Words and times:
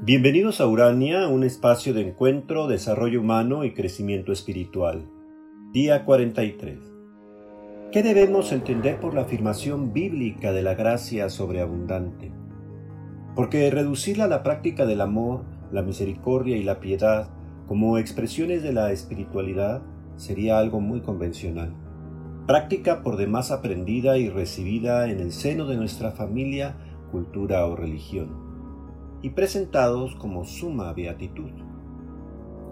Bienvenidos 0.00 0.60
a 0.60 0.66
Urania, 0.68 1.26
un 1.26 1.42
espacio 1.42 1.92
de 1.92 2.08
encuentro, 2.08 2.68
desarrollo 2.68 3.20
humano 3.20 3.64
y 3.64 3.74
crecimiento 3.74 4.30
espiritual. 4.30 5.10
Día 5.72 6.04
43. 6.04 6.78
¿Qué 7.90 8.02
debemos 8.04 8.52
entender 8.52 9.00
por 9.00 9.12
la 9.12 9.22
afirmación 9.22 9.92
bíblica 9.92 10.52
de 10.52 10.62
la 10.62 10.74
gracia 10.74 11.28
sobreabundante? 11.28 12.32
Porque 13.34 13.68
reducirla 13.70 14.24
a 14.24 14.28
la 14.28 14.44
práctica 14.44 14.86
del 14.86 15.00
amor, 15.00 15.44
la 15.72 15.82
misericordia 15.82 16.56
y 16.56 16.62
la 16.62 16.78
piedad 16.78 17.30
como 17.66 17.98
expresiones 17.98 18.62
de 18.62 18.72
la 18.72 18.92
espiritualidad 18.92 19.82
sería 20.16 20.60
algo 20.60 20.80
muy 20.80 21.00
convencional. 21.00 21.74
Práctica 22.46 23.02
por 23.02 23.16
demás 23.16 23.50
aprendida 23.50 24.16
y 24.16 24.28
recibida 24.28 25.10
en 25.10 25.18
el 25.18 25.32
seno 25.32 25.66
de 25.66 25.76
nuestra 25.76 26.12
familia, 26.12 26.76
cultura 27.10 27.66
o 27.66 27.74
religión 27.74 28.47
y 29.22 29.30
presentados 29.30 30.14
como 30.16 30.44
suma 30.44 30.92
beatitud. 30.92 31.50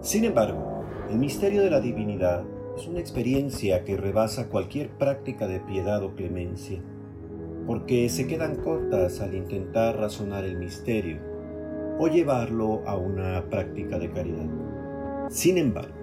Sin 0.00 0.24
embargo, 0.24 0.84
el 1.10 1.18
misterio 1.18 1.62
de 1.62 1.70
la 1.70 1.80
divinidad 1.80 2.44
es 2.76 2.86
una 2.86 3.00
experiencia 3.00 3.84
que 3.84 3.96
rebasa 3.96 4.48
cualquier 4.48 4.90
práctica 4.90 5.46
de 5.46 5.60
piedad 5.60 6.02
o 6.02 6.14
clemencia, 6.14 6.82
porque 7.66 8.08
se 8.08 8.26
quedan 8.26 8.56
cortas 8.56 9.20
al 9.20 9.34
intentar 9.34 9.96
razonar 9.96 10.44
el 10.44 10.58
misterio 10.58 11.18
o 11.98 12.08
llevarlo 12.08 12.82
a 12.86 12.96
una 12.96 13.48
práctica 13.48 13.98
de 13.98 14.10
caridad. 14.10 14.48
Sin 15.28 15.56
embargo, 15.56 15.94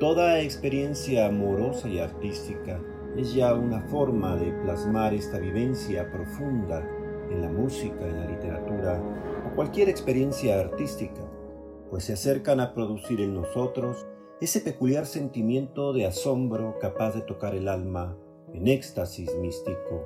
toda 0.00 0.40
experiencia 0.40 1.26
amorosa 1.26 1.88
y 1.88 1.98
artística 1.98 2.80
es 3.16 3.34
ya 3.34 3.54
una 3.54 3.80
forma 3.82 4.36
de 4.36 4.52
plasmar 4.62 5.14
esta 5.14 5.38
vivencia 5.38 6.10
profunda 6.10 6.88
en 7.30 7.42
la 7.42 7.48
música, 7.48 8.06
en 8.06 8.20
la 8.20 8.26
literatura 8.26 9.00
cualquier 9.54 9.88
experiencia 9.88 10.58
artística, 10.58 11.20
pues 11.88 12.04
se 12.04 12.14
acercan 12.14 12.58
a 12.58 12.74
producir 12.74 13.20
en 13.20 13.34
nosotros 13.34 14.04
ese 14.40 14.60
peculiar 14.60 15.06
sentimiento 15.06 15.92
de 15.92 16.06
asombro 16.06 16.76
capaz 16.80 17.14
de 17.14 17.20
tocar 17.20 17.54
el 17.54 17.68
alma 17.68 18.18
en 18.52 18.66
éxtasis 18.66 19.32
místico. 19.36 20.04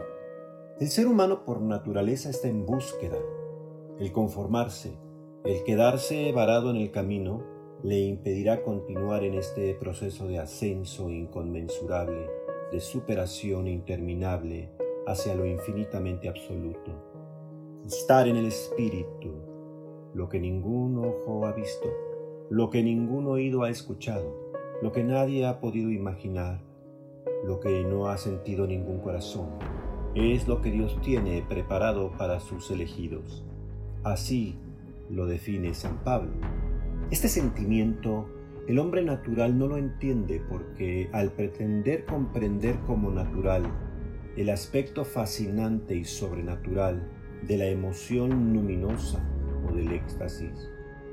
El 0.78 0.88
ser 0.88 1.06
humano 1.06 1.44
por 1.46 1.62
naturaleza 1.62 2.28
está 2.28 2.48
en 2.48 2.66
búsqueda. 2.66 3.16
El 3.98 4.12
conformarse, 4.12 4.98
el 5.44 5.64
quedarse 5.64 6.30
varado 6.32 6.70
en 6.70 6.76
el 6.76 6.90
camino, 6.90 7.42
le 7.82 8.00
impedirá 8.00 8.62
continuar 8.62 9.24
en 9.24 9.34
este 9.34 9.72
proceso 9.74 10.28
de 10.28 10.40
ascenso 10.40 11.10
inconmensurable, 11.10 12.28
de 12.70 12.80
superación 12.80 13.66
interminable 13.66 14.70
hacia 15.06 15.34
lo 15.34 15.46
infinitamente 15.46 16.28
absoluto 16.28 17.07
estar 17.88 18.28
en 18.28 18.36
el 18.36 18.44
Espíritu, 18.44 19.32
lo 20.12 20.28
que 20.28 20.38
ningún 20.38 20.98
ojo 20.98 21.46
ha 21.46 21.52
visto, 21.52 21.88
lo 22.50 22.68
que 22.68 22.82
ningún 22.82 23.26
oído 23.26 23.62
ha 23.62 23.70
escuchado, 23.70 24.52
lo 24.82 24.92
que 24.92 25.02
nadie 25.02 25.46
ha 25.46 25.58
podido 25.58 25.90
imaginar, 25.90 26.62
lo 27.46 27.60
que 27.60 27.84
no 27.84 28.08
ha 28.08 28.18
sentido 28.18 28.66
ningún 28.66 29.00
corazón, 29.00 29.48
es 30.14 30.46
lo 30.46 30.60
que 30.60 30.70
Dios 30.70 31.00
tiene 31.00 31.42
preparado 31.48 32.12
para 32.18 32.40
sus 32.40 32.70
elegidos. 32.70 33.46
Así 34.02 34.58
lo 35.08 35.24
define 35.24 35.72
San 35.72 36.04
Pablo. 36.04 36.32
Este 37.10 37.28
sentimiento 37.28 38.26
el 38.66 38.78
hombre 38.78 39.02
natural 39.02 39.58
no 39.58 39.66
lo 39.66 39.78
entiende 39.78 40.42
porque 40.46 41.08
al 41.14 41.32
pretender 41.32 42.04
comprender 42.04 42.78
como 42.80 43.10
natural 43.10 43.62
el 44.36 44.50
aspecto 44.50 45.06
fascinante 45.06 45.96
y 45.96 46.04
sobrenatural 46.04 47.17
de 47.42 47.56
la 47.56 47.66
emoción 47.66 48.52
luminosa 48.52 49.22
o 49.68 49.74
del 49.74 49.92
éxtasis. 49.92 50.70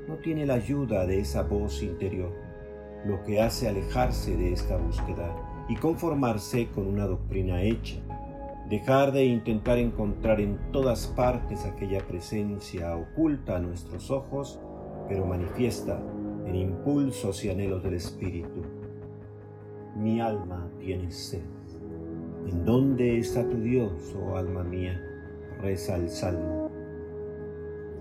No 0.08 0.16
tiene 0.16 0.46
la 0.46 0.54
ayuda 0.54 1.06
de 1.06 1.20
esa 1.20 1.42
voz 1.42 1.82
interior, 1.82 2.32
lo 3.04 3.22
que 3.24 3.40
hace 3.40 3.68
alejarse 3.68 4.36
de 4.36 4.52
esta 4.52 4.76
búsqueda 4.76 5.34
y 5.68 5.76
conformarse 5.76 6.68
con 6.68 6.86
una 6.86 7.06
doctrina 7.06 7.62
hecha, 7.62 7.96
dejar 8.68 9.12
de 9.12 9.24
intentar 9.24 9.78
encontrar 9.78 10.40
en 10.40 10.58
todas 10.72 11.06
partes 11.08 11.64
aquella 11.64 12.06
presencia 12.06 12.96
oculta 12.96 13.56
a 13.56 13.60
nuestros 13.60 14.10
ojos, 14.10 14.60
pero 15.08 15.24
manifiesta 15.24 16.00
en 16.46 16.54
impulsos 16.54 17.44
y 17.44 17.50
anhelos 17.50 17.82
del 17.82 17.94
espíritu. 17.94 18.62
Mi 19.96 20.20
alma 20.20 20.68
tiene 20.78 21.10
sed. 21.10 21.42
¿En 22.48 22.64
dónde 22.64 23.18
está 23.18 23.48
tu 23.48 23.56
Dios, 23.58 24.14
oh 24.16 24.36
alma 24.36 24.62
mía? 24.62 25.00
Reza 25.66 25.96
el 25.96 26.08
Salmo. 26.08 26.70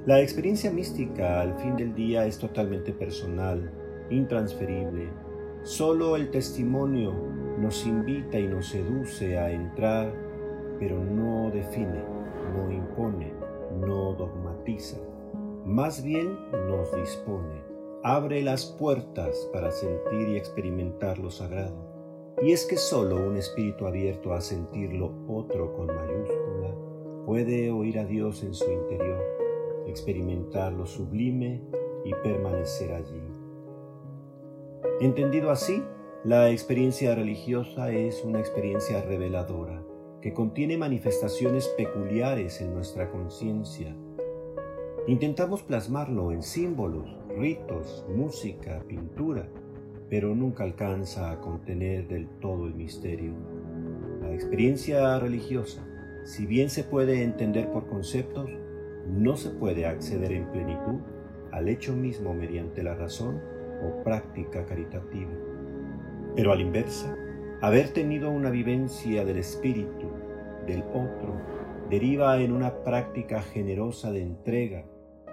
La 0.05 0.21
experiencia 0.21 0.71
mística 0.71 1.41
al 1.41 1.57
fin 1.57 1.75
del 1.75 1.95
día 1.95 2.27
es 2.27 2.37
totalmente 2.37 2.93
personal, 2.93 3.71
intransferible. 4.11 5.09
Solo 5.63 6.15
el 6.15 6.29
testimonio 6.29 7.11
nos 7.57 7.87
invita 7.87 8.37
y 8.37 8.47
nos 8.47 8.67
seduce 8.67 9.39
a 9.39 9.49
entrar, 9.49 10.13
pero 10.79 11.03
no 11.03 11.49
define, 11.49 12.03
no 12.53 12.71
impone, 12.71 13.33
no 13.79 14.13
dogmatiza. 14.13 14.97
Más 15.65 16.03
bien 16.03 16.37
nos 16.67 16.95
dispone, 16.95 17.63
abre 18.03 18.43
las 18.43 18.67
puertas 18.77 19.49
para 19.51 19.71
sentir 19.71 20.29
y 20.29 20.37
experimentar 20.37 21.17
lo 21.17 21.31
sagrado. 21.31 22.35
Y 22.43 22.51
es 22.51 22.67
que 22.67 22.77
solo 22.77 23.15
un 23.27 23.37
espíritu 23.37 23.87
abierto 23.87 24.33
a 24.33 24.41
sentirlo 24.41 25.15
otro 25.27 25.73
con 25.73 25.87
mayúscula 25.87 26.85
puede 27.25 27.71
oír 27.71 27.97
a 27.97 28.05
Dios 28.05 28.43
en 28.43 28.53
su 28.53 28.71
interior, 28.71 29.23
experimentar 29.87 30.71
lo 30.73 30.85
sublime 30.85 31.61
y 32.03 32.13
permanecer 32.23 32.93
allí. 32.93 33.21
Entendido 35.01 35.49
así, 35.49 35.83
la 36.23 36.51
experiencia 36.51 37.15
religiosa 37.15 37.91
es 37.91 38.23
una 38.23 38.39
experiencia 38.39 39.01
reveladora 39.01 39.83
que 40.21 40.33
contiene 40.33 40.77
manifestaciones 40.77 41.67
peculiares 41.77 42.61
en 42.61 42.73
nuestra 42.73 43.11
conciencia. 43.11 43.95
Intentamos 45.07 45.63
plasmarlo 45.63 46.31
en 46.31 46.41
símbolos, 46.41 47.07
ritos, 47.37 48.05
música, 48.07 48.83
pintura, 48.87 49.47
pero 50.09 50.33
nunca 50.33 50.63
alcanza 50.63 51.31
a 51.31 51.41
contener 51.41 52.07
del 52.07 52.27
todo 52.39 52.65
el 52.67 52.75
misterio. 52.75 53.33
La 54.21 54.33
experiencia 54.33 55.19
religiosa 55.19 55.85
si 56.25 56.47
bien 56.47 56.71
se 56.71 56.83
puede 56.83 57.21
entender 57.21 57.71
por 57.71 57.85
conceptos, 57.85 58.49
no 59.07 59.37
se 59.37 59.51
puede 59.51 59.85
acceder 59.85 60.31
en 60.31 60.51
plenitud 60.51 60.99
al 61.51 61.69
hecho 61.69 61.95
mismo 61.95 62.33
mediante 62.33 62.81
la 62.81 62.95
razón 62.95 63.39
o 63.83 64.03
práctica 64.03 64.65
caritativa. 64.65 65.29
Pero 66.35 66.51
al 66.51 66.61
inversa, 66.61 67.15
haber 67.61 67.89
tenido 67.89 68.31
una 68.31 68.49
vivencia 68.49 69.23
del 69.23 69.37
espíritu, 69.37 70.09
del 70.65 70.83
otro, 70.89 71.39
deriva 71.91 72.41
en 72.41 72.51
una 72.51 72.83
práctica 72.83 73.43
generosa 73.43 74.11
de 74.11 74.23
entrega, 74.23 74.83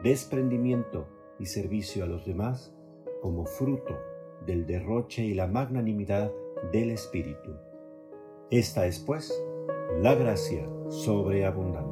desprendimiento 0.03 1.09
y 1.39 1.47
servicio 1.47 2.05
a 2.05 2.07
los 2.07 2.27
demás 2.27 2.77
como 3.23 3.47
fruto 3.47 3.99
del 4.45 4.67
derroche 4.67 5.25
y 5.25 5.33
la 5.33 5.47
magnanimidad 5.47 6.31
del 6.71 6.91
espíritu. 6.91 7.57
Esta 8.51 8.87
es, 8.87 8.99
pues, 8.99 9.33
la 10.01 10.15
gracia 10.15 10.67
sobreabundante. 10.89 11.92